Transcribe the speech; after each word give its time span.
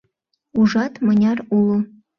Ужат, 0.59 0.93
мыняр 1.05 1.37
уло! 1.57 1.77